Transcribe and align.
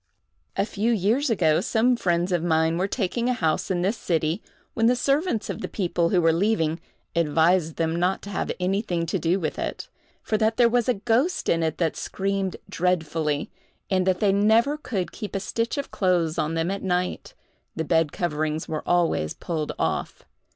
A 0.57 0.65
few 0.65 0.91
years 0.91 1.29
ago, 1.29 1.61
some 1.61 1.95
friends 1.95 2.31
of 2.31 2.41
mine 2.43 2.79
were 2.79 2.87
taking 2.87 3.29
a 3.29 3.33
house 3.35 3.69
in 3.69 3.83
this 3.83 3.97
city, 3.97 4.41
when 4.73 4.87
the 4.87 4.95
servants 4.95 5.47
of 5.47 5.61
the 5.61 5.67
people 5.67 6.09
who 6.09 6.19
were 6.19 6.33
leaving 6.33 6.79
advised 7.15 7.75
them 7.75 7.95
not 7.97 8.23
to 8.23 8.31
have 8.31 8.51
anything 8.59 9.05
to 9.05 9.19
do 9.19 9.39
with 9.39 9.59
it, 9.59 9.89
for 10.23 10.37
that 10.39 10.57
there 10.57 10.67
was 10.69 10.89
a 10.89 10.95
ghost 10.95 11.47
in 11.49 11.61
it 11.61 11.77
that 11.77 11.95
screamed 11.95 12.57
dreadfully, 12.67 13.51
and 13.91 14.07
that 14.07 14.21
they 14.21 14.31
never 14.33 14.75
could 14.75 15.11
keep 15.11 15.35
a 15.35 15.39
stitch 15.39 15.77
of 15.77 15.91
clothes 15.91 16.39
on 16.39 16.55
them 16.55 16.71
at 16.71 16.81
night—the 16.81 17.85
bed 17.85 18.11
coverings 18.11 18.67
were 18.67 18.81
always 18.87 19.35
pulled 19.35 19.71
off. 19.77 20.23